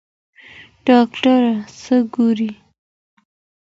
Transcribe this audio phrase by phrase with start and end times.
[0.87, 1.51] ډاکټره
[1.81, 2.51] څه ګوري؟